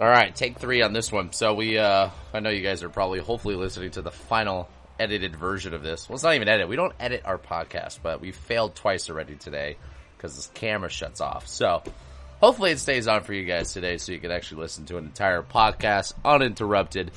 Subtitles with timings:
[0.00, 1.32] All right, take three on this one.
[1.32, 5.36] So we, uh, I know you guys are probably hopefully listening to the final edited
[5.36, 6.08] version of this.
[6.08, 6.68] Well, it's not even edit.
[6.68, 9.76] We don't edit our podcast, but we failed twice already today
[10.16, 11.46] because this camera shuts off.
[11.46, 11.82] So
[12.40, 15.04] hopefully it stays on for you guys today so you can actually listen to an
[15.04, 17.12] entire podcast uninterrupted.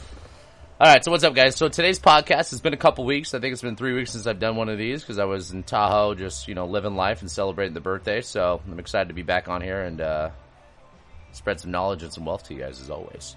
[0.79, 1.55] All right, so what's up, guys?
[1.55, 3.33] So today's podcast has been a couple weeks.
[3.33, 5.49] I think it's been three weeks since I've done one of these because I was
[5.49, 8.21] in Tahoe, just you know, living life and celebrating the birthday.
[8.21, 10.29] So I'm excited to be back on here and uh,
[11.37, 13.35] spread some knowledge and some wealth to you guys as always.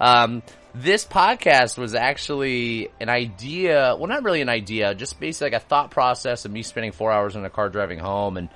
[0.00, 0.42] Um,
[0.74, 3.96] this podcast was actually an idea.
[3.96, 7.10] Well, not really an idea, just basically like a thought process of me spending four
[7.12, 8.36] hours in a car driving home.
[8.36, 8.48] And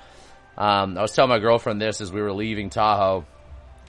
[0.57, 3.25] um, I was telling my girlfriend this as we were leaving Tahoe.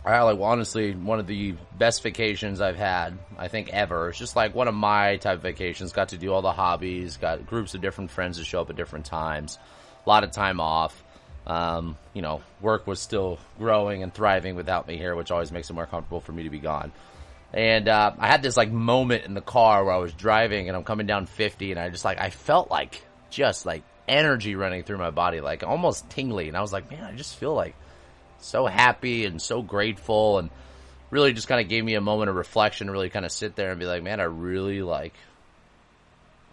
[0.04, 4.08] I like honestly one of the best vacations I've had, I think ever.
[4.08, 5.92] It's just like one of my type of vacations.
[5.92, 8.76] Got to do all the hobbies, got groups of different friends to show up at
[8.76, 9.58] different times,
[10.04, 11.04] a lot of time off.
[11.46, 15.70] Um, you know, work was still growing and thriving without me here, which always makes
[15.70, 16.92] it more comfortable for me to be gone.
[17.52, 20.76] And uh, I had this like moment in the car where I was driving and
[20.76, 24.84] I'm coming down 50 and I just like I felt like just like energy running
[24.84, 26.48] through my body, like almost tingly.
[26.48, 27.74] And I was like, man, I just feel like
[28.38, 30.50] so happy and so grateful and
[31.10, 33.54] really just kind of gave me a moment of reflection to really kind of sit
[33.54, 35.14] there and be like, man, I really like,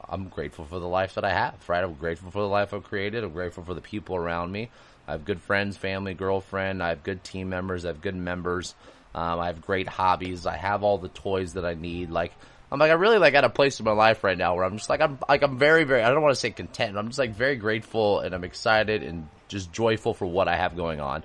[0.10, 1.84] I'm grateful for the life that I have, right?
[1.84, 3.24] I'm grateful for the life I've created.
[3.24, 4.70] I'm grateful for the people around me.
[5.08, 6.82] I have good friends, family, girlfriend.
[6.82, 7.86] I have good team members.
[7.86, 8.76] I have good members.
[9.14, 10.46] Um, I have great hobbies.
[10.46, 12.10] I have all the toys that I need.
[12.12, 12.32] Like,
[12.72, 14.78] I'm like, I really like at a place in my life right now where I'm
[14.78, 16.98] just like, I'm like, I'm very, very, I don't want to say content.
[16.98, 20.76] I'm just like very grateful and I'm excited and just joyful for what I have
[20.76, 21.24] going on.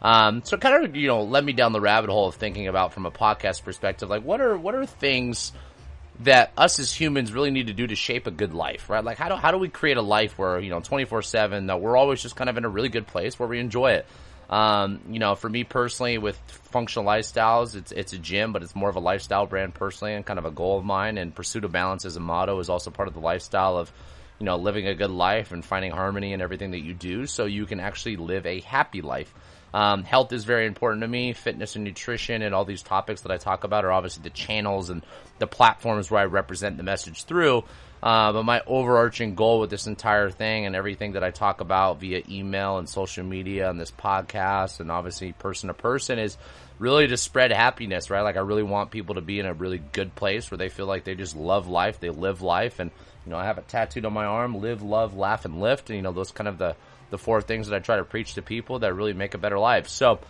[0.00, 2.94] Um, so kind of, you know, led me down the rabbit hole of thinking about
[2.94, 5.52] from a podcast perspective, like what are, what are things
[6.20, 9.04] that us as humans really need to do to shape a good life, right?
[9.04, 11.80] Like how do, how do we create a life where, you know, 24 seven, that
[11.80, 14.06] we're always just kind of in a really good place where we enjoy it.
[14.48, 16.38] Um, you know, for me personally with
[16.70, 20.24] functional lifestyles, it's, it's a gym, but it's more of a lifestyle brand personally and
[20.24, 22.90] kind of a goal of mine and pursuit of balance as a motto is also
[22.90, 23.92] part of the lifestyle of,
[24.38, 27.44] you know, living a good life and finding harmony in everything that you do so
[27.44, 29.34] you can actually live a happy life.
[29.76, 31.34] Um, health is very important to me.
[31.34, 34.88] Fitness and nutrition and all these topics that I talk about are obviously the channels
[34.88, 35.04] and
[35.38, 37.62] the platforms where I represent the message through.
[38.02, 42.00] Uh, but my overarching goal with this entire thing and everything that I talk about
[42.00, 46.38] via email and social media and this podcast and obviously person to person is
[46.78, 48.22] really to spread happiness, right?
[48.22, 50.86] Like I really want people to be in a really good place where they feel
[50.86, 52.90] like they just love life, they live life, and
[53.26, 55.90] you know I have a tattooed on my arm: live, love, laugh, and lift.
[55.90, 56.76] And you know those kind of the
[57.10, 59.58] the four things that I try to preach to people that really make a better
[59.58, 59.88] life.
[59.88, 60.20] So,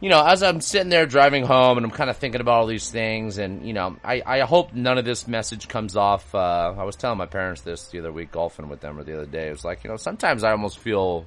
[0.00, 2.66] you know, as I'm sitting there driving home and I'm kind of thinking about all
[2.66, 6.34] these things, and you know, I, I hope none of this message comes off.
[6.34, 9.14] Uh, I was telling my parents this the other week, golfing with them, or the
[9.14, 9.48] other day.
[9.48, 11.26] It was like, you know, sometimes I almost feel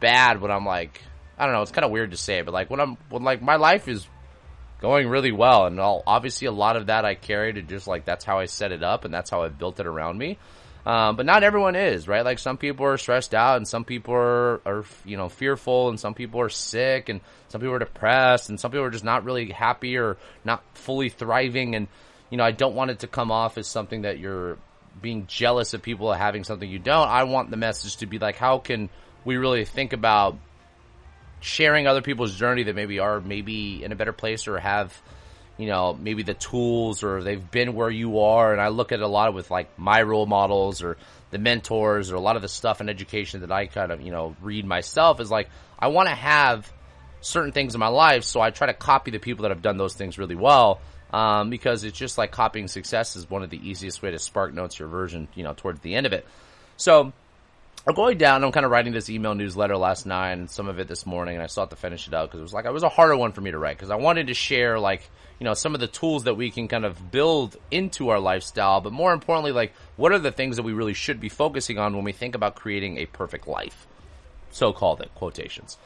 [0.00, 1.00] bad when I'm like,
[1.38, 3.42] I don't know, it's kind of weird to say, but like when I'm when like
[3.42, 4.06] my life is
[4.80, 8.04] going really well, and all, obviously a lot of that I carry to just like
[8.04, 10.38] that's how I set it up, and that's how I built it around me.
[10.86, 12.24] Um, but not everyone is, right?
[12.24, 16.00] Like some people are stressed out and some people are, are, you know, fearful and
[16.00, 19.24] some people are sick and some people are depressed and some people are just not
[19.24, 21.74] really happy or not fully thriving.
[21.74, 21.88] And,
[22.30, 24.56] you know, I don't want it to come off as something that you're
[25.02, 27.08] being jealous of people having something you don't.
[27.08, 28.88] I want the message to be like, how can
[29.24, 30.38] we really think about
[31.40, 35.00] sharing other people's journey that maybe are maybe in a better place or have,
[35.60, 38.52] you know, maybe the tools or they've been where you are.
[38.52, 40.96] And I look at a lot with like my role models or
[41.30, 44.10] the mentors or a lot of the stuff in education that I kind of, you
[44.10, 45.48] know, read myself is like,
[45.78, 46.70] I want to have
[47.20, 48.24] certain things in my life.
[48.24, 50.80] So I try to copy the people that have done those things really well.
[51.12, 54.54] Um, because it's just like copying success is one of the easiest way to spark
[54.54, 56.24] notes your version, you know, towards the end of it.
[56.76, 57.12] So
[57.86, 58.44] I'm going down.
[58.44, 61.36] I'm kind of writing this email newsletter last night and some of it this morning,
[61.36, 63.16] and I sought to finish it out because it was like it was a harder
[63.16, 65.08] one for me to write because I wanted to share like
[65.38, 68.80] you know some of the tools that we can kind of build into our lifestyle,
[68.82, 71.94] but more importantly, like what are the things that we really should be focusing on
[71.94, 73.86] when we think about creating a perfect life,
[74.50, 75.78] so called quotations.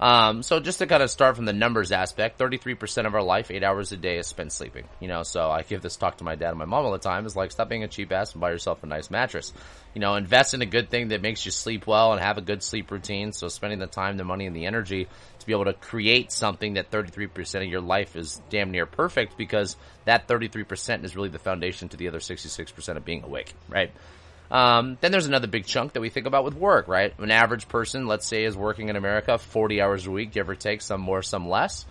[0.00, 3.50] Um, so just to kind of start from the numbers aspect, 33% of our life,
[3.50, 4.84] eight hours a day is spent sleeping.
[5.00, 6.98] You know, so I give this talk to my dad and my mom all the
[6.98, 7.26] time.
[7.26, 9.52] Is like, stop being a cheap ass and buy yourself a nice mattress.
[9.94, 12.42] You know, invest in a good thing that makes you sleep well and have a
[12.42, 13.32] good sleep routine.
[13.32, 15.08] So spending the time, the money, and the energy
[15.40, 19.36] to be able to create something that 33% of your life is damn near perfect
[19.36, 23.90] because that 33% is really the foundation to the other 66% of being awake, right?
[24.50, 27.12] Um, then there's another big chunk that we think about with work, right?
[27.18, 30.54] An average person, let's say, is working in America 40 hours a week, give or
[30.54, 31.84] take, some more, some less.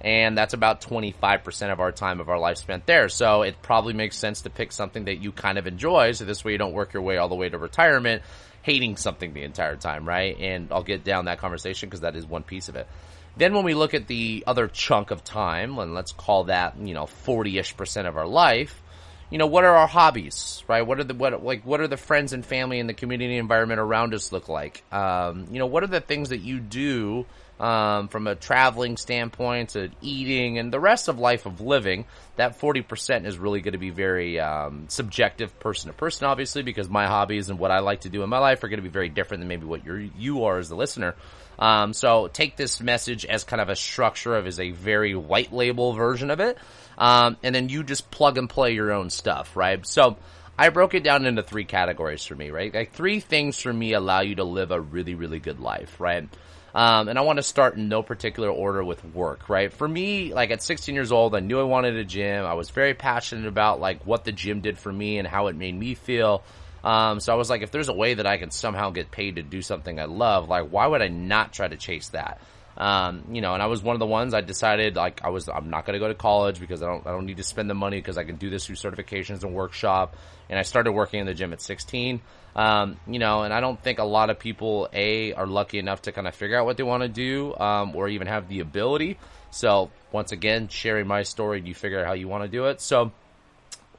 [0.00, 3.08] And that's about 25% of our time of our life spent there.
[3.08, 6.12] So it probably makes sense to pick something that you kind of enjoy.
[6.12, 8.22] So this way you don't work your way all the way to retirement
[8.64, 10.38] hating something the entire time, right?
[10.40, 12.88] And I'll get down that conversation because that is one piece of it.
[13.36, 16.94] Then when we look at the other chunk of time, and let's call that, you
[16.94, 18.82] know, 40-ish percent of our life,
[19.30, 20.82] you know, what are our hobbies, right?
[20.82, 23.80] What are the, what, like, what are the friends and family and the community environment
[23.80, 24.84] around us look like?
[24.92, 27.26] Um, you know, what are the things that you do,
[27.58, 32.04] um, from a traveling standpoint to eating and the rest of life of living,
[32.36, 36.88] that 40% is really going to be very, um, subjective person to person, obviously, because
[36.88, 38.88] my hobbies and what I like to do in my life are going to be
[38.88, 41.14] very different than maybe what you're, you are as the listener.
[41.58, 45.52] Um, so take this message as kind of a structure of is a very white
[45.52, 46.58] label version of it.
[46.98, 49.84] Um, and then you just plug and play your own stuff, right?
[49.86, 50.16] So
[50.58, 52.72] I broke it down into three categories for me, right?
[52.72, 56.28] Like three things for me allow you to live a really, really good life, right?
[56.74, 59.72] Um, and I want to start in no particular order with work, right?
[59.72, 62.44] For me, like at 16 years old, I knew I wanted a gym.
[62.44, 65.54] I was very passionate about like what the gym did for me and how it
[65.54, 66.42] made me feel.
[66.84, 69.36] Um, so I was like, if there's a way that I can somehow get paid
[69.36, 72.40] to do something I love, like why would I not try to chase that?
[72.76, 75.48] Um, you know, and I was one of the ones I decided like I was
[75.48, 77.70] I'm not going to go to college because I don't I don't need to spend
[77.70, 80.16] the money because I can do this through certifications and workshop.
[80.50, 82.20] And I started working in the gym at 16.
[82.56, 86.02] Um, you know, and I don't think a lot of people a are lucky enough
[86.02, 88.60] to kind of figure out what they want to do um, or even have the
[88.60, 89.18] ability.
[89.50, 92.80] So once again, sharing my story, you figure out how you want to do it.
[92.80, 93.12] So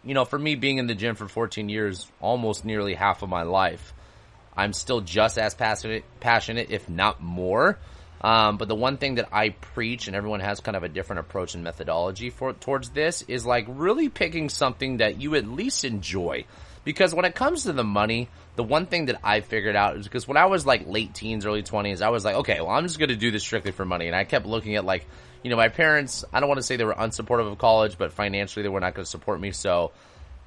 [0.05, 3.29] you know, for me being in the gym for 14 years, almost nearly half of
[3.29, 3.93] my life,
[4.55, 7.77] I'm still just as passionate, passionate, if not more.
[8.21, 11.19] Um, but the one thing that I preach, and everyone has kind of a different
[11.19, 15.83] approach and methodology for towards this, is like really picking something that you at least
[15.83, 16.45] enjoy.
[16.83, 20.05] Because when it comes to the money, the one thing that I figured out is
[20.05, 22.83] because when I was like late teens, early 20s, I was like, okay, well, I'm
[22.83, 24.07] just going to do this strictly for money.
[24.07, 25.05] And I kept looking at like,
[25.45, 28.11] you know, my parents, I don't want to say they were unsupportive of college, but
[28.11, 29.51] financially they were not going to support me.
[29.51, 29.91] So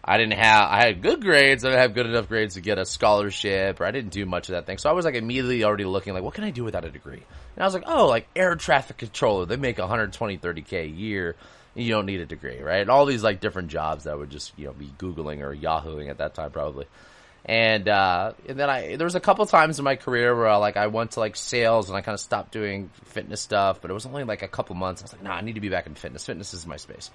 [0.03, 1.65] I didn't have, I had good grades.
[1.65, 4.49] I didn't have good enough grades to get a scholarship or I didn't do much
[4.49, 4.77] of that thing.
[4.79, 7.23] So I was like immediately already looking like, what can I do without a degree?
[7.55, 9.47] And I was like, oh, like air traffic controller.
[9.47, 11.37] They make 120, 30k a year.
[11.77, 12.81] You don't need a degree, right?
[12.81, 15.55] And all these like different jobs that I would just, you know, be Googling or
[15.55, 16.87] Yahooing at that time probably.
[17.45, 20.57] And, uh, and then I, there was a couple times in my career where I,
[20.57, 23.91] like I went to like sales and I kind of stopped doing fitness stuff, but
[23.91, 25.03] it was only like a couple months.
[25.03, 26.27] I was like, nah, I need to be back in fitness.
[26.27, 27.11] Fitness is my space.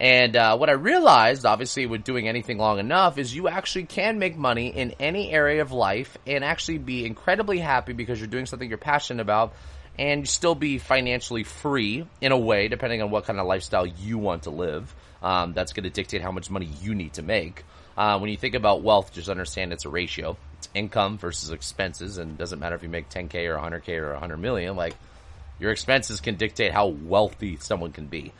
[0.00, 4.20] And uh, what I realized, obviously, with doing anything long enough, is you actually can
[4.20, 8.46] make money in any area of life and actually be incredibly happy because you're doing
[8.46, 9.54] something you're passionate about
[9.98, 14.18] and still be financially free in a way, depending on what kind of lifestyle you
[14.18, 14.94] want to live.
[15.20, 17.64] Um, that's going to dictate how much money you need to make.
[17.98, 20.36] Uh, when you think about wealth, just understand it's a ratio.
[20.58, 24.12] It's income versus expenses, and it doesn't matter if you make 10k or 100k or
[24.12, 24.76] 100 million.
[24.76, 24.94] Like
[25.58, 28.32] your expenses can dictate how wealthy someone can be.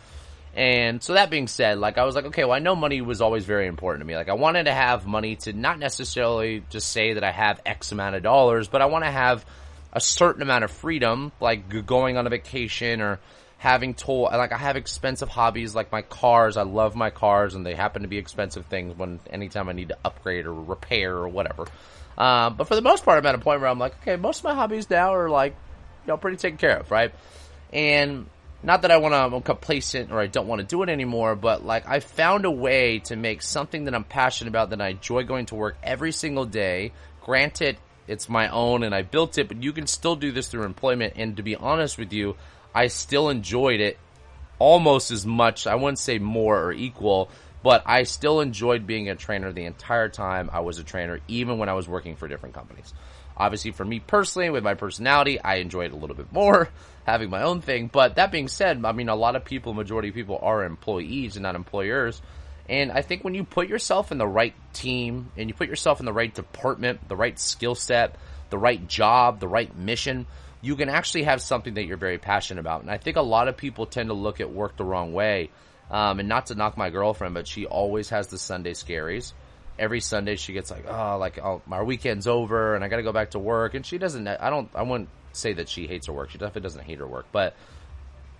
[0.54, 3.20] And so that being said, like I was like, okay, well I know money was
[3.20, 4.14] always very important to me.
[4.14, 7.90] Like I wanted to have money to not necessarily just say that I have X
[7.90, 9.44] amount of dollars, but I want to have
[9.92, 13.18] a certain amount of freedom, like going on a vacation or
[13.58, 16.56] having told like I have expensive hobbies like my cars.
[16.56, 19.88] I love my cars, and they happen to be expensive things when anytime I need
[19.88, 21.66] to upgrade or repair or whatever.
[22.16, 24.38] Um, but for the most part, I'm at a point where I'm like, okay, most
[24.38, 25.54] of my hobbies now are like,
[26.04, 27.12] you know, pretty taken care of, right?
[27.72, 28.26] And
[28.62, 31.36] not that I want to, I'm complacent or I don't want to do it anymore,
[31.36, 34.88] but like I found a way to make something that I'm passionate about that I
[34.88, 36.92] enjoy going to work every single day.
[37.22, 37.76] Granted,
[38.08, 41.14] it's my own and I built it, but you can still do this through employment.
[41.16, 42.36] And to be honest with you,
[42.74, 43.98] I still enjoyed it
[44.58, 45.66] almost as much.
[45.66, 47.30] I wouldn't say more or equal,
[47.62, 51.58] but I still enjoyed being a trainer the entire time I was a trainer, even
[51.58, 52.92] when I was working for different companies.
[53.36, 56.68] Obviously, for me personally, with my personality, I enjoy it a little bit more
[57.06, 57.88] having my own thing.
[57.92, 61.36] But that being said, I mean, a lot of people, majority of people are employees
[61.36, 62.20] and not employers.
[62.68, 66.00] And I think when you put yourself in the right team and you put yourself
[66.00, 68.16] in the right department, the right skill set,
[68.50, 70.26] the right job, the right mission,
[70.60, 72.82] you can actually have something that you're very passionate about.
[72.82, 75.50] And I think a lot of people tend to look at work the wrong way.
[75.90, 79.32] Um, and not to knock my girlfriend, but she always has the Sunday scaries.
[79.78, 83.02] Every Sunday she gets like, oh, like oh, my weekend's over and I got to
[83.02, 83.74] go back to work.
[83.74, 84.28] And she doesn't.
[84.28, 84.68] I don't.
[84.74, 86.30] I wouldn't say that she hates her work.
[86.30, 87.54] She definitely doesn't hate her work, but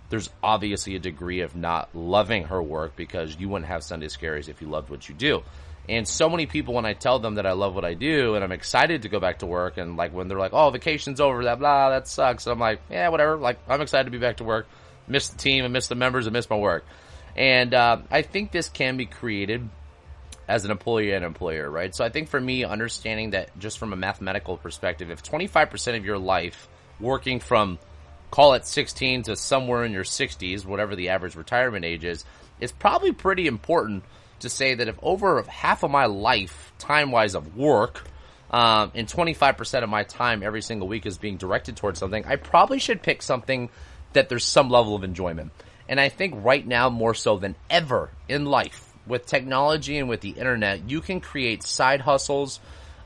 [0.09, 4.49] there's obviously a degree of not loving her work because you wouldn't have Sunday scaries
[4.49, 5.43] if you loved what you do.
[5.89, 8.43] And so many people, when I tell them that I love what I do and
[8.43, 11.43] I'm excited to go back to work, and like when they're like, "Oh, vacation's over,"
[11.45, 12.45] that blah, that sucks.
[12.45, 13.37] I'm like, yeah, whatever.
[13.37, 14.67] Like I'm excited to be back to work.
[15.07, 16.85] Miss the team, and miss the members, and miss my work.
[17.35, 19.67] And uh, I think this can be created
[20.47, 21.95] as an employee and employer, right?
[21.95, 26.05] So I think for me, understanding that just from a mathematical perspective, if 25% of
[26.05, 26.67] your life
[26.99, 27.79] working from
[28.31, 32.25] call it 16 to somewhere in your 60s, whatever the average retirement age is,
[32.59, 34.03] is probably pretty important
[34.39, 38.03] to say that if over half of my life, time wise, of work,
[38.51, 42.35] um, and 25% of my time every single week is being directed towards something, I
[42.35, 43.69] probably should pick something
[44.13, 45.51] that there's some level of enjoyment.
[45.87, 50.21] And I think right now more so than ever in life with technology and with
[50.21, 52.59] the internet, you can create side hustles.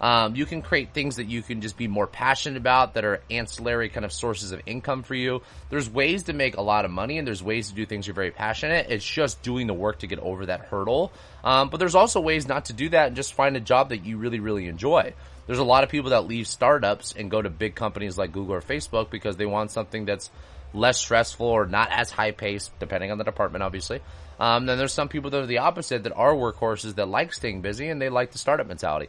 [0.03, 3.21] Um, you can create things that you can just be more passionate about that are
[3.31, 5.41] ancillary kind of sources of income for you.
[5.69, 8.13] There's ways to make a lot of money and there's ways to do things you're
[8.13, 8.87] very passionate.
[8.89, 11.13] It's just doing the work to get over that hurdle.
[11.41, 14.03] Um, but there's also ways not to do that and just find a job that
[14.03, 15.13] you really, really enjoy.
[15.47, 18.55] There's a lot of people that leave startups and go to big companies like Google
[18.55, 20.29] or Facebook because they want something that's
[20.73, 24.01] less stressful or not as high paced, depending on the department, obviously.
[24.37, 27.61] Um, then there's some people that are the opposite that are workhorses that like staying
[27.61, 29.07] busy and they like the startup mentality.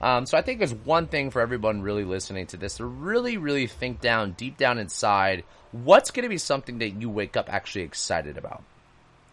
[0.00, 3.36] Um, so I think there's one thing for everyone really listening to this to really,
[3.36, 7.52] really think down, deep down inside, what's going to be something that you wake up
[7.52, 8.62] actually excited about,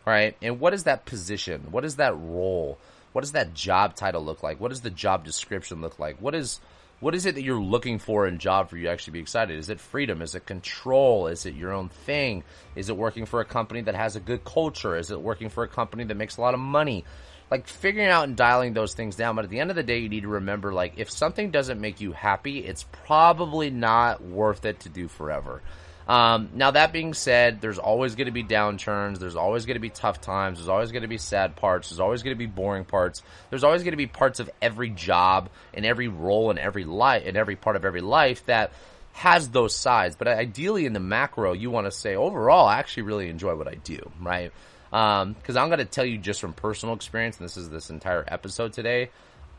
[0.05, 0.36] right?
[0.41, 1.67] And what is that position?
[1.72, 2.77] What is that role?
[3.12, 4.60] What does that job title look like?
[4.60, 6.17] What does the job description look like?
[6.20, 6.60] What is
[7.03, 9.60] what is it that you're looking for in job for you actually be excited?
[9.60, 10.22] Is it freedom?
[10.22, 11.27] Is it control?
[11.27, 12.45] Is it your own thing?
[12.77, 14.95] Is it working for a company that has a good culture?
[14.95, 17.03] Is it working for a company that makes a lot of money?
[17.51, 19.36] Like figuring out and dialing those things down.
[19.36, 21.81] But at the end of the day, you need to remember like if something doesn't
[21.81, 25.62] make you happy, it's probably not worth it to do forever.
[26.07, 29.19] Um, now that being said, there's always going to be downturns.
[29.19, 30.57] There's always going to be tough times.
[30.57, 31.89] There's always going to be sad parts.
[31.89, 33.24] There's always going to be boring parts.
[33.50, 37.24] There's always going to be parts of every job and every role and every life
[37.25, 38.72] and every part of every life that
[39.13, 40.15] has those sides.
[40.15, 43.67] But ideally, in the macro, you want to say overall, I actually really enjoy what
[43.67, 44.51] I do, right?
[44.89, 47.89] Because um, I'm going to tell you just from personal experience, and this is this
[47.89, 49.10] entire episode today.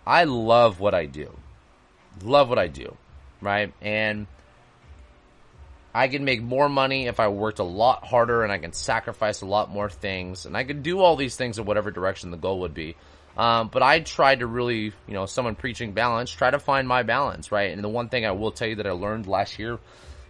[0.06, 1.34] I love what I do.
[2.22, 2.96] Love what I do,
[3.40, 3.72] right?
[3.80, 4.26] And
[5.94, 9.42] I can make more money if I worked a lot harder and I can sacrifice
[9.42, 12.36] a lot more things and I can do all these things in whatever direction the
[12.36, 12.96] goal would be.
[13.36, 17.04] Um, but I tried to really, you know, someone preaching balance, try to find my
[17.04, 17.72] balance, right?
[17.72, 19.78] And the one thing I will tell you that I learned last year,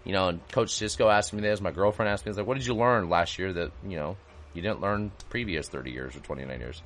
[0.04, 2.58] you know, and Coach Cisco asked me this, my girlfriend asked me, this, like, what
[2.58, 4.16] did you learn last year that, you know,
[4.52, 6.82] you didn't learn previous 30 years or 29 years?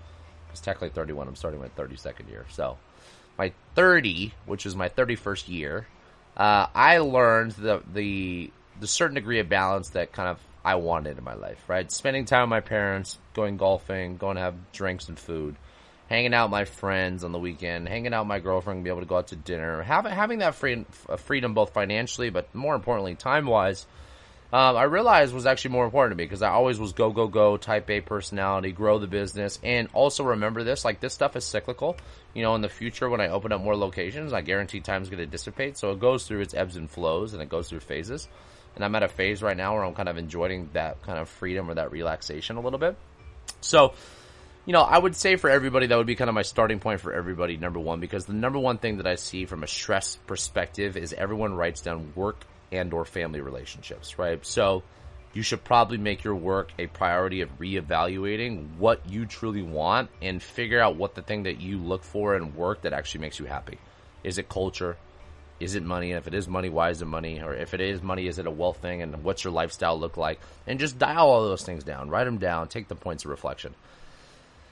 [0.50, 1.28] It's technically 31.
[1.28, 2.46] I'm starting my 32nd year.
[2.50, 2.78] So
[3.36, 5.86] my 30, which is my 31st year,
[6.36, 11.18] uh, I learned the, the the certain degree of balance that kind of I wanted
[11.18, 11.90] in my life, right?
[11.90, 15.56] Spending time with my parents, going golfing, going to have drinks and food,
[16.08, 19.00] hanging out with my friends on the weekend, hanging out with my girlfriend, be able
[19.00, 20.84] to go out to dinner, having having that freedom,
[21.18, 23.86] freedom both financially, but more importantly, time wise.
[24.50, 27.28] Um, I realized was actually more important to me because I always was go go
[27.28, 31.44] go type A personality, grow the business, and also remember this like this stuff is
[31.44, 31.96] cyclical.
[32.34, 35.18] You know, in the future when I open up more locations, I guarantee time's going
[35.18, 35.76] to dissipate.
[35.76, 38.28] So it goes through its ebbs and flows, and it goes through phases
[38.78, 41.28] and I'm at a phase right now where I'm kind of enjoying that kind of
[41.28, 42.96] freedom or that relaxation a little bit.
[43.60, 43.92] So,
[44.66, 47.00] you know, I would say for everybody that would be kind of my starting point
[47.00, 50.14] for everybody, number one, because the number one thing that I see from a stress
[50.28, 54.46] perspective is everyone writes down work and or family relationships, right?
[54.46, 54.84] So
[55.32, 60.40] you should probably make your work a priority of reevaluating what you truly want and
[60.40, 63.46] figure out what the thing that you look for in work that actually makes you
[63.46, 63.78] happy.
[64.22, 64.96] Is it culture?
[65.60, 66.12] Is it money?
[66.12, 67.40] And if it is money, why is it money?
[67.40, 69.02] Or if it is money, is it a wealth thing?
[69.02, 70.40] And what's your lifestyle look like?
[70.66, 73.74] And just dial all those things down, write them down, take the points of reflection.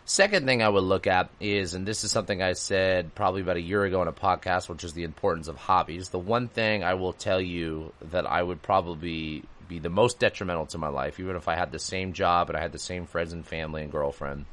[0.08, 3.56] Second thing I would look at is, and this is something I said probably about
[3.56, 6.10] a year ago in a podcast, which is the importance of hobbies.
[6.10, 10.66] The one thing I will tell you that I would probably be the most detrimental
[10.66, 13.06] to my life, even if I had the same job and I had the same
[13.06, 14.44] friends and family and girlfriend,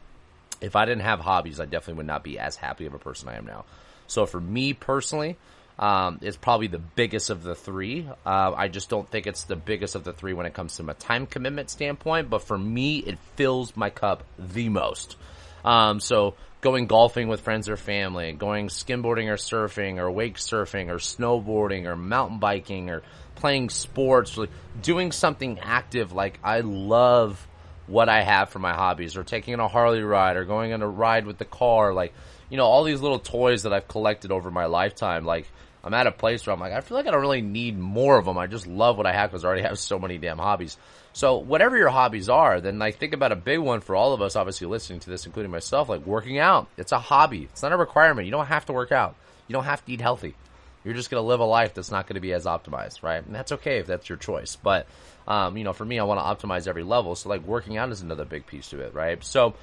[0.60, 3.30] if I didn't have hobbies, I definitely would not be as happy of a person
[3.30, 3.66] I am now.
[4.08, 5.38] So for me personally,
[5.80, 8.08] um, is probably the biggest of the three.
[8.26, 10.90] Uh, I just don't think it's the biggest of the three when it comes from
[10.90, 12.30] a time commitment standpoint.
[12.30, 15.18] But for me, it fills my cup the most.
[15.66, 20.90] Um, so going golfing with friends or family, going skimboarding or surfing or wake surfing
[20.90, 23.02] or snowboarding or mountain biking or
[23.36, 24.50] playing sports, like
[24.82, 26.14] doing something active.
[26.14, 27.46] Like I love
[27.88, 30.88] what I have for my hobbies or taking a Harley ride or going on a
[30.88, 31.94] ride with the car.
[31.94, 32.14] Like,
[32.50, 35.26] you know, all these little toys that I've collected over my lifetime.
[35.26, 35.48] Like,
[35.84, 38.18] I'm at a place where I'm like, I feel like I don't really need more
[38.18, 38.38] of them.
[38.38, 40.78] I just love what I have because I already have so many damn hobbies.
[41.12, 44.22] So whatever your hobbies are, then like think about a big one for all of
[44.22, 46.70] us, obviously listening to this, including myself, like working out.
[46.78, 47.44] It's a hobby.
[47.52, 48.26] It's not a requirement.
[48.26, 49.16] You don't have to work out.
[49.48, 50.36] You don't have to eat healthy.
[50.84, 53.26] You're just going to live a life that's not going to be as optimized, right?
[53.26, 54.56] And that's okay if that's your choice.
[54.56, 54.88] But,
[55.28, 57.16] um, you know, for me, I want to optimize every level.
[57.16, 59.24] So like working out is another big piece to it, right?
[59.24, 59.56] So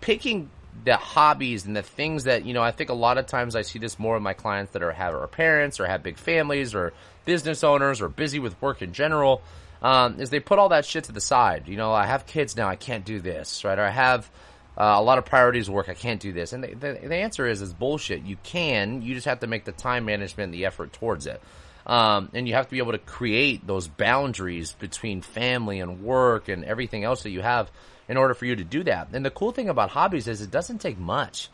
[0.00, 0.50] picking
[0.84, 3.62] the hobbies and the things that you know i think a lot of times i
[3.62, 6.74] see this more with my clients that are have are parents or have big families
[6.74, 6.92] or
[7.24, 9.42] business owners or busy with work in general
[9.82, 12.56] um, is they put all that shit to the side you know i have kids
[12.56, 14.30] now i can't do this right or i have
[14.80, 17.46] uh, a lot of priorities work i can't do this and the, the, the, answer
[17.46, 20.64] is is bullshit you can you just have to make the time management and the
[20.64, 21.40] effort towards it
[21.86, 26.48] Um, and you have to be able to create those boundaries between family and work
[26.48, 27.70] and everything else that you have
[28.08, 29.08] in order for you to do that.
[29.12, 31.48] And the cool thing about hobbies is it doesn't take much.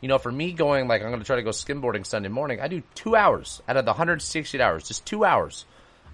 [0.00, 2.60] You know, for me going like I'm going to try to go skimboarding Sunday morning,
[2.60, 5.64] I do two hours out of the 160 hours, just two hours.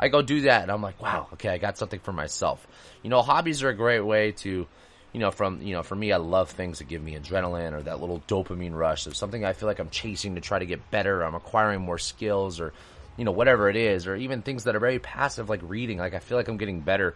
[0.00, 2.66] I go do that and I'm like, wow, okay, I got something for myself.
[3.02, 4.66] You know, hobbies are a great way to,
[5.12, 7.82] you know, from, you know, for me, I love things that give me adrenaline or
[7.82, 10.90] that little dopamine rush of something I feel like I'm chasing to try to get
[10.90, 11.22] better.
[11.22, 12.72] I'm acquiring more skills or,
[13.16, 15.98] you know, whatever it is, or even things that are very passive like reading.
[15.98, 17.14] Like I feel like I'm getting better.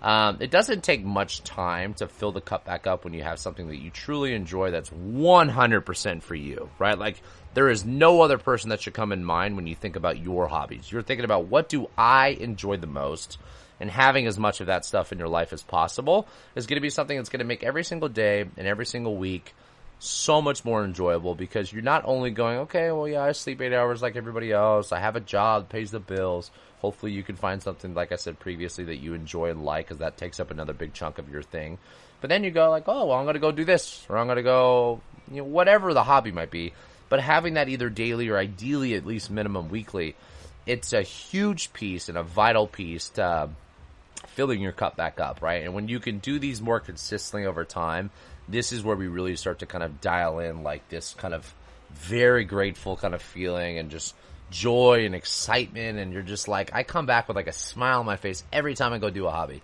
[0.00, 3.38] Um, it doesn't take much time to fill the cup back up when you have
[3.38, 6.98] something that you truly enjoy that's 100% for you, right?
[6.98, 7.22] Like
[7.54, 10.48] there is no other person that should come in mind when you think about your
[10.48, 10.90] hobbies.
[10.90, 13.38] You're thinking about what do I enjoy the most?
[13.80, 16.80] And having as much of that stuff in your life as possible is going to
[16.80, 19.54] be something that's going to make every single day and every single week
[19.98, 23.72] so much more enjoyable because you're not only going, okay, well, yeah, I sleep eight
[23.72, 24.92] hours like everybody else.
[24.92, 26.50] I have a job, pays the bills.
[26.80, 29.98] Hopefully, you can find something, like I said previously, that you enjoy and like because
[29.98, 31.78] that takes up another big chunk of your thing.
[32.20, 34.26] But then you go, like, oh, well, I'm going to go do this or I'm
[34.26, 36.72] going to go, you know, whatever the hobby might be.
[37.08, 40.16] But having that either daily or ideally at least minimum weekly,
[40.66, 43.48] it's a huge piece and a vital piece to uh,
[44.28, 45.62] filling your cup back up, right?
[45.64, 48.10] And when you can do these more consistently over time,
[48.48, 51.54] this is where we really start to kind of dial in like this kind of
[51.92, 54.14] very grateful kind of feeling and just
[54.50, 58.06] joy and excitement and you're just like I come back with like a smile on
[58.06, 59.62] my face every time I go do a hobby.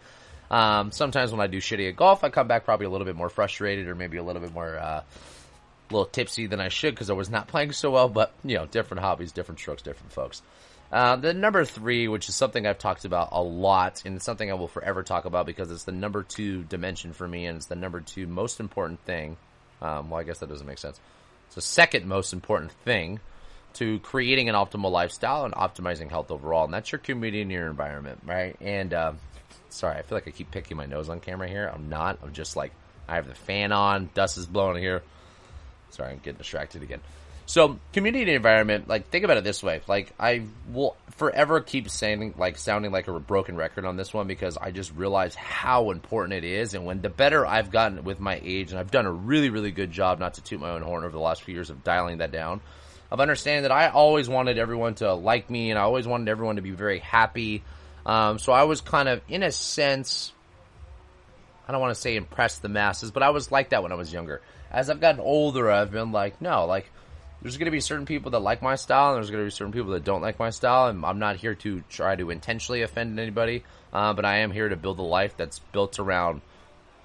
[0.50, 3.14] Um, sometimes when I do shitty at golf, I come back probably a little bit
[3.14, 5.02] more frustrated or maybe a little bit more uh,
[5.90, 8.09] a little tipsy than I should because I was not playing so well.
[8.09, 10.42] But you know, different hobbies, different strokes, different folks.
[10.92, 14.54] Uh, the number three, which is something I've talked about a lot, and something I
[14.54, 17.76] will forever talk about because it's the number two dimension for me, and it's the
[17.76, 19.37] number two most important thing.
[19.80, 20.99] Um, well, I guess that doesn't make sense.
[21.47, 23.20] It's the second most important thing
[23.75, 27.68] to creating an optimal lifestyle and optimizing health overall, and that's your community and your
[27.68, 28.56] environment, right?
[28.61, 29.12] And uh,
[29.68, 31.70] sorry, I feel like I keep picking my nose on camera here.
[31.73, 32.18] I'm not.
[32.23, 32.73] I'm just like
[33.09, 35.02] I have the fan on, dust is blowing here.
[35.90, 37.00] Sorry, I'm getting distracted again.
[37.50, 39.81] So community environment, like think about it this way.
[39.88, 44.29] Like I will forever keep saying like sounding like a broken record on this one
[44.29, 46.74] because I just realize how important it is.
[46.74, 49.72] And when the better I've gotten with my age, and I've done a really, really
[49.72, 52.18] good job not to toot my own horn over the last few years of dialing
[52.18, 52.61] that down,
[53.11, 56.55] of understanding that I always wanted everyone to like me and I always wanted everyone
[56.55, 57.64] to be very happy.
[58.07, 60.33] Um, so I was kind of, in a sense,
[61.66, 63.96] I don't want to say impress the masses, but I was like that when I
[63.96, 64.40] was younger.
[64.70, 66.90] As I've gotten older, I've been like, no, like
[67.42, 69.50] there's going to be certain people that like my style, and there's going to be
[69.50, 70.88] certain people that don't like my style.
[70.88, 74.68] And I'm not here to try to intentionally offend anybody, uh, but I am here
[74.68, 76.42] to build a life that's built around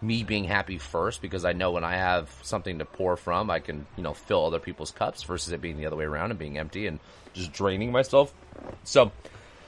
[0.01, 3.60] me being happy first, because I know when I have something to pour from, I
[3.60, 6.39] can you know fill other people's cups versus it being the other way around and
[6.39, 6.99] being empty and
[7.34, 8.34] just draining myself.
[8.84, 9.12] So.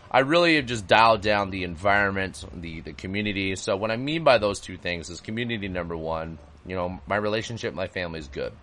[0.09, 3.57] I really have just dialed down the environment, the the community.
[3.57, 6.37] So what I mean by those two things is community number one.
[6.67, 8.53] You know, my relationship, my family is good.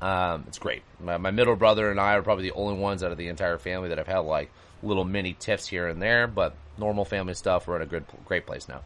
[0.00, 0.82] Um, it's great.
[1.00, 3.58] My, my, middle brother and I are probably the only ones out of the entire
[3.58, 4.50] family that have had like
[4.82, 7.66] little mini tiffs here and there, but normal family stuff.
[7.66, 8.82] We're in a good, great place now.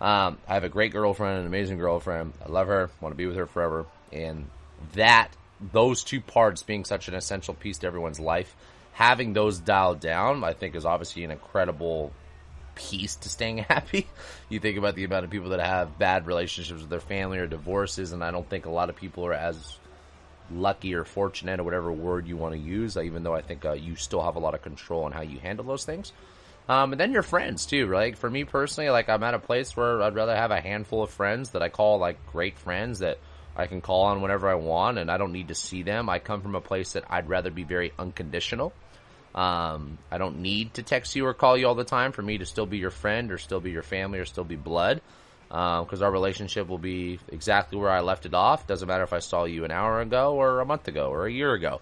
[0.00, 2.34] Um, I have a great girlfriend, an amazing girlfriend.
[2.44, 2.90] I love her.
[3.00, 3.86] Want to be with her forever.
[4.12, 4.48] And
[4.92, 5.30] that,
[5.72, 8.54] those two parts being such an essential piece to everyone's life,
[8.92, 12.12] having those dialed down, I think is obviously an incredible
[12.74, 14.06] piece to staying happy.
[14.48, 17.46] You think about the amount of people that have bad relationships with their family or
[17.46, 19.76] divorces, and I don't think a lot of people are as
[20.50, 23.72] lucky or fortunate or whatever word you want to use, even though I think uh,
[23.72, 26.12] you still have a lot of control on how you handle those things.
[26.68, 28.16] Um, and then your friends too, right?
[28.16, 31.10] For me personally, like I'm at a place where I'd rather have a handful of
[31.10, 33.18] friends that I call like great friends that
[33.56, 36.08] I can call on whenever I want and I don't need to see them.
[36.08, 38.72] I come from a place that I'd rather be very unconditional.
[39.34, 42.38] Um, I don't need to text you or call you all the time for me
[42.38, 45.00] to still be your friend or still be your family or still be blood
[45.48, 48.66] because um, our relationship will be exactly where I left it off.
[48.66, 51.32] Doesn't matter if I saw you an hour ago or a month ago or a
[51.32, 51.80] year ago.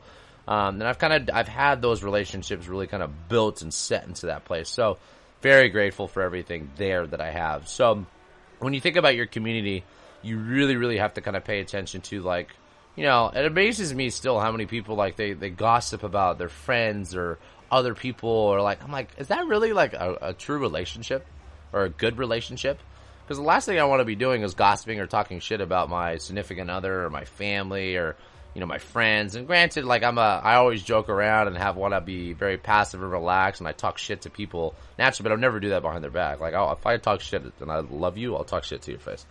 [0.49, 4.07] Um, and I've kind of I've had those relationships really kind of built and set
[4.07, 4.69] into that place.
[4.69, 4.99] So
[5.41, 7.69] very grateful for everything there that I have.
[7.69, 8.05] So
[8.59, 9.85] when you think about your community,
[10.21, 12.49] you really really have to kind of pay attention to like
[12.97, 16.49] you know it amazes me still how many people like they they gossip about their
[16.49, 17.39] friends or
[17.71, 21.27] other people or like I'm like is that really like a, a true relationship
[21.73, 22.79] or a good relationship?
[23.25, 25.89] Because the last thing I want to be doing is gossiping or talking shit about
[25.89, 28.17] my significant other or my family or
[28.55, 29.35] you know my friends.
[29.35, 32.59] And granted, like I'm a, I always joke around and have want to be very
[32.59, 35.83] passive and relaxed, and I talk shit to people naturally, but I'll never do that
[35.83, 36.41] behind their back.
[36.41, 39.25] Like, if I talk shit and I love you, I'll talk shit to your face.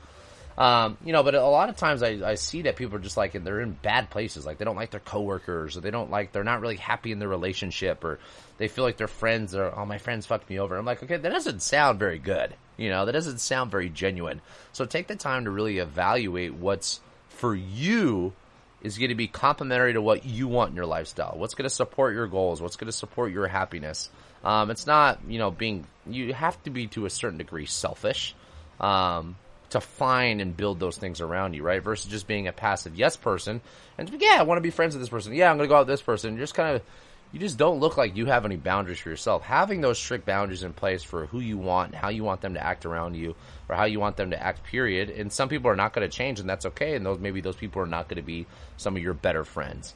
[0.58, 3.18] Um, you know, but a lot of times I, I see that people are just
[3.18, 6.12] like and they're in bad places, like they don't like their coworkers, or they don't
[6.12, 8.20] like they're not really happy in their relationship, or
[8.58, 10.76] they feel like their friends are oh my friends fucked me over.
[10.76, 12.54] I'm like, okay, that doesn't sound very good.
[12.78, 14.42] You know, that doesn't sound very genuine.
[14.74, 18.34] So take the time to really evaluate what's for you
[18.82, 21.34] is going to be complementary to what you want in your lifestyle.
[21.38, 22.62] What's going to support your goals?
[22.62, 24.10] What's going to support your happiness?
[24.44, 28.34] Um, it's not, you know, being, you have to be to a certain degree selfish,
[28.80, 29.36] um,
[29.72, 31.84] to find and build those things around you, right?
[31.84, 33.62] Versus just being a passive yes person
[33.98, 35.34] and yeah, I want to be friends with this person.
[35.34, 36.34] Yeah, I'm going to go out with this person.
[36.34, 36.82] You're just kind of,
[37.32, 39.44] you just don't look like you have any boundaries for yourself.
[39.44, 42.56] Having those strict boundaries in place for who you want and how you want them
[42.56, 43.36] to act around you
[43.70, 45.10] or how you want them to act, period.
[45.10, 46.96] And some people are not going to change and that's okay.
[46.96, 49.94] And those, maybe those people are not going to be some of your better friends.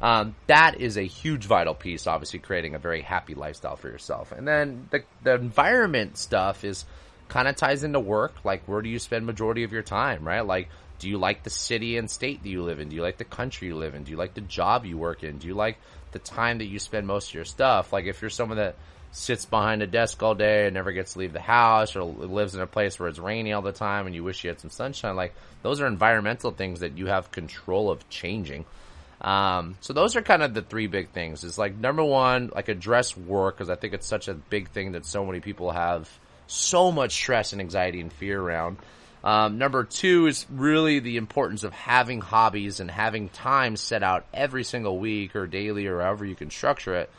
[0.00, 4.30] Um, that is a huge vital piece, obviously creating a very happy lifestyle for yourself.
[4.30, 6.84] And then the, the environment stuff is
[7.28, 8.44] kind of ties into work.
[8.44, 10.46] Like, where do you spend majority of your time, right?
[10.46, 12.88] Like, do you like the city and state that you live in?
[12.88, 14.04] Do you like the country you live in?
[14.04, 15.38] Do you like the job you work in?
[15.38, 15.78] Do you like
[16.16, 17.92] the time that you spend most of your stuff.
[17.92, 18.76] Like if you're someone that
[19.12, 22.54] sits behind a desk all day and never gets to leave the house or lives
[22.54, 24.70] in a place where it's rainy all the time and you wish you had some
[24.70, 28.64] sunshine, like those are environmental things that you have control of changing.
[29.20, 31.44] Um, so those are kind of the three big things.
[31.44, 34.92] Is like number one, like address work because I think it's such a big thing
[34.92, 36.10] that so many people have
[36.46, 38.78] so much stress and anxiety and fear around.
[39.24, 44.24] Um, number two is really the importance of having hobbies and having time set out
[44.32, 47.10] every single week or daily or however you can structure it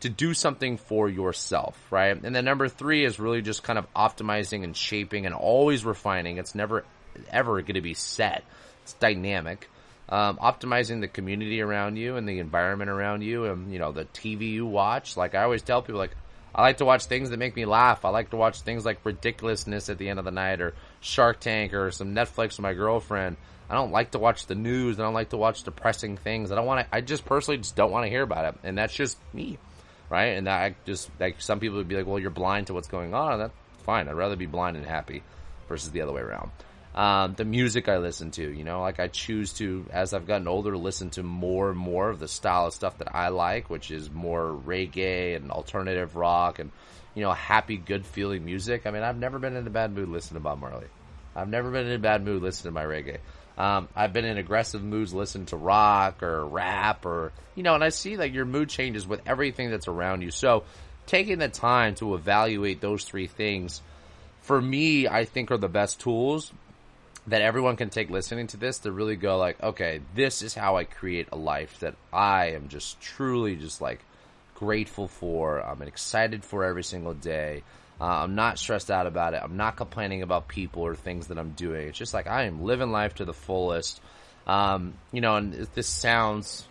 [0.00, 2.22] to do something for yourself, right?
[2.22, 6.38] And then number three is really just kind of optimizing and shaping and always refining.
[6.38, 6.84] It's never
[7.30, 8.44] ever going to be set.
[8.82, 9.70] It's dynamic.
[10.08, 14.04] Um, optimizing the community around you and the environment around you and, you know, the
[14.04, 15.16] TV you watch.
[15.16, 16.14] Like I always tell people, like,
[16.54, 18.04] I like to watch things that make me laugh.
[18.04, 21.40] I like to watch things like ridiculousness at the end of the night or Shark
[21.40, 23.36] Tank or some Netflix with my girlfriend.
[23.68, 25.00] I don't like to watch the news.
[25.00, 26.52] I don't like to watch depressing things.
[26.52, 28.60] I don't want to, I just personally just don't want to hear about it.
[28.62, 29.58] And that's just me.
[30.10, 30.36] Right.
[30.36, 33.14] And I just, like, some people would be like, well, you're blind to what's going
[33.14, 33.38] on.
[33.38, 34.06] That's fine.
[34.08, 35.22] I'd rather be blind and happy
[35.68, 36.50] versus the other way around.
[36.94, 40.46] Um, the music I listen to, you know, like I choose to, as I've gotten
[40.46, 43.90] older, listen to more and more of the style of stuff that I like, which
[43.90, 46.70] is more reggae and alternative rock and,
[47.16, 48.86] you know, happy, good feeling music.
[48.86, 50.86] I mean, I've never been in a bad mood listening to Bob Marley.
[51.34, 53.18] I've never been in a bad mood listening to my reggae.
[53.58, 57.82] Um, I've been in aggressive moods listening to rock or rap or, you know, and
[57.82, 60.30] I see like your mood changes with everything that's around you.
[60.30, 60.62] So
[61.06, 63.82] taking the time to evaluate those three things
[64.42, 66.52] for me, I think are the best tools
[67.26, 70.76] that everyone can take listening to this to really go like, okay, this is how
[70.76, 74.04] I create a life that I am just truly just like
[74.54, 75.60] grateful for.
[75.60, 77.62] I'm excited for every single day.
[78.00, 79.40] Uh, I'm not stressed out about it.
[79.42, 81.88] I'm not complaining about people or things that I'm doing.
[81.88, 84.00] It's just like I am living life to the fullest.
[84.46, 86.66] Um, you know, and this sounds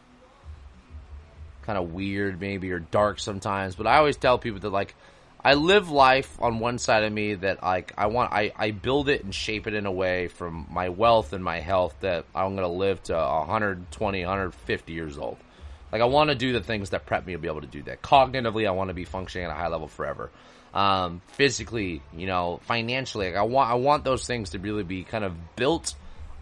[1.63, 4.95] kind of weird maybe or dark sometimes, but I always tell people that like
[5.45, 9.09] I live life on one side of me that like I want I, I build
[9.09, 12.55] it and shape it in a way from my wealth and my health that I'm
[12.55, 15.37] going to live to 120 150 years old.
[15.91, 17.83] Like I want to do the things that prep me to be able to do
[17.83, 18.01] that.
[18.01, 20.31] Cognitively, I want to be functioning at a high level forever.
[20.73, 25.03] Um, physically, you know, financially, like I want I want those things to really be
[25.03, 25.93] kind of built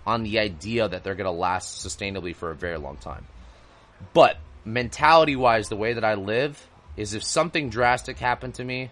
[0.05, 3.25] on the idea that they're going to last sustainably for a very long time.
[4.13, 8.91] But mentality wise, the way that I live is if something drastic happened to me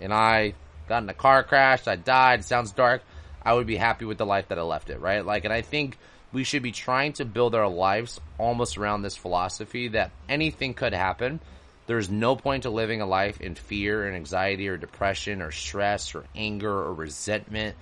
[0.00, 0.54] and I
[0.88, 3.02] got in a car crash, I died, sounds dark,
[3.42, 5.24] I would be happy with the life that I left it, right?
[5.24, 5.98] Like, and I think
[6.32, 10.92] we should be trying to build our lives almost around this philosophy that anything could
[10.92, 11.40] happen.
[11.86, 16.14] There's no point to living a life in fear and anxiety or depression or stress
[16.14, 17.76] or anger or resentment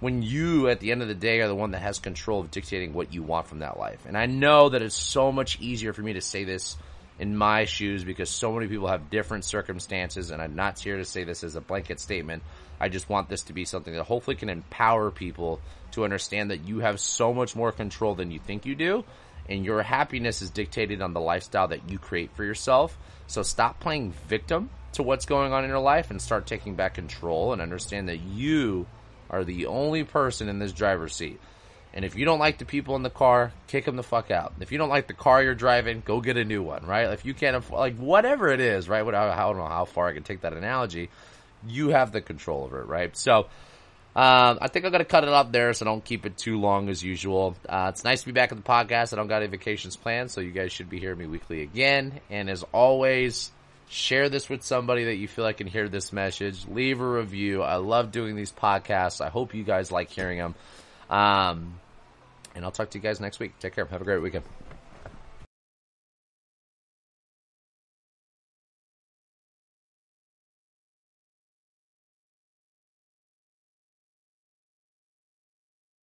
[0.00, 2.50] when you, at the end of the day, are the one that has control of
[2.50, 4.04] dictating what you want from that life.
[4.06, 6.76] And I know that it's so much easier for me to say this
[7.18, 11.04] in my shoes because so many people have different circumstances and I'm not here to
[11.04, 12.42] say this as a blanket statement.
[12.78, 15.60] I just want this to be something that hopefully can empower people
[15.92, 19.04] to understand that you have so much more control than you think you do
[19.48, 22.98] and your happiness is dictated on the lifestyle that you create for yourself.
[23.26, 26.94] So stop playing victim to what's going on in your life and start taking back
[26.94, 28.86] control and understand that you
[29.30, 31.40] are the only person in this driver's seat.
[31.96, 34.52] And if you don't like the people in the car, kick them the fuck out.
[34.60, 37.10] If you don't like the car you're driving, go get a new one, right?
[37.10, 39.00] If you can't, afford, like whatever it is, right?
[39.02, 41.08] I don't know how far I can take that analogy.
[41.66, 43.16] You have the control over it, right?
[43.16, 43.46] So,
[44.14, 46.90] uh, I think I'm gonna cut it up there, so don't keep it too long
[46.90, 47.56] as usual.
[47.66, 49.14] Uh, it's nice to be back at the podcast.
[49.14, 52.20] I don't got any vacations planned, so you guys should be hearing me weekly again.
[52.28, 53.50] And as always,
[53.88, 56.66] share this with somebody that you feel like can hear this message.
[56.68, 57.62] Leave a review.
[57.62, 59.24] I love doing these podcasts.
[59.24, 60.54] I hope you guys like hearing them.
[61.08, 61.80] Um,
[62.56, 63.52] and I'll talk to you guys next week.
[63.60, 63.84] Take care.
[63.84, 64.44] Have a great weekend.